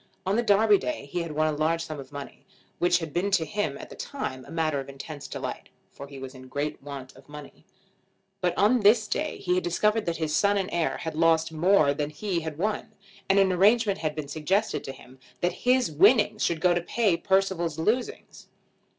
On 0.25 0.35
the 0.35 0.41
Derby 0.41 0.79
Day 0.79 1.05
he 1.05 1.21
had 1.21 1.33
won 1.33 1.45
a 1.45 1.55
large 1.55 1.83
sum 1.85 1.99
of 1.99 2.11
money, 2.11 2.43
which 2.79 2.97
had 2.97 3.13
been 3.13 3.29
to 3.29 3.45
him 3.45 3.77
at 3.77 3.91
the 3.91 3.95
time 3.95 4.43
a 4.45 4.51
matter 4.51 4.79
of 4.79 4.89
intense 4.89 5.27
delight, 5.27 5.69
for 5.91 6.07
he 6.07 6.17
was 6.17 6.33
in 6.33 6.47
great 6.47 6.81
want 6.81 7.15
of 7.15 7.29
money. 7.29 7.65
But 8.41 8.57
on 8.57 8.79
this 8.79 9.07
day 9.07 9.37
he 9.37 9.53
had 9.53 9.63
discovered 9.63 10.07
that 10.07 10.17
his 10.17 10.35
son 10.35 10.57
and 10.57 10.69
heir 10.71 10.97
had 10.97 11.13
lost 11.13 11.51
more 11.51 11.93
than 11.93 12.09
he 12.09 12.39
had 12.39 12.57
won, 12.57 12.93
and 13.29 13.37
an 13.37 13.51
arrangement 13.51 13.99
had 13.99 14.15
been 14.15 14.27
suggested 14.27 14.83
to 14.85 14.91
him 14.91 15.19
that 15.41 15.53
his 15.69 15.91
winnings 15.91 16.43
should 16.43 16.61
go 16.61 16.73
to 16.73 16.81
pay 16.81 17.15
Percival's 17.15 17.77
losings. 17.77 18.47